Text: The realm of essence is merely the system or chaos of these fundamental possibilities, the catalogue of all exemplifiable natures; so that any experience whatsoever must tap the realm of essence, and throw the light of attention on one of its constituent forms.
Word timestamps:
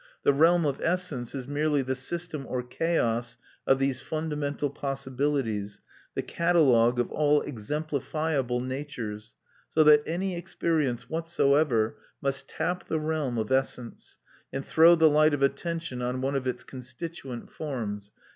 The 0.23 0.33
realm 0.33 0.65
of 0.65 0.81
essence 0.81 1.35
is 1.35 1.47
merely 1.47 1.83
the 1.83 1.93
system 1.93 2.47
or 2.49 2.63
chaos 2.63 3.37
of 3.67 3.77
these 3.77 4.01
fundamental 4.01 4.71
possibilities, 4.71 5.79
the 6.15 6.23
catalogue 6.23 6.99
of 6.99 7.11
all 7.11 7.43
exemplifiable 7.43 8.61
natures; 8.61 9.35
so 9.69 9.83
that 9.83 10.01
any 10.07 10.35
experience 10.35 11.07
whatsoever 11.07 11.99
must 12.19 12.47
tap 12.47 12.85
the 12.87 12.99
realm 12.99 13.37
of 13.37 13.51
essence, 13.51 14.17
and 14.51 14.65
throw 14.65 14.95
the 14.95 15.07
light 15.07 15.35
of 15.35 15.43
attention 15.43 16.01
on 16.01 16.19
one 16.19 16.33
of 16.33 16.47
its 16.47 16.63
constituent 16.63 17.51
forms. 17.51 18.11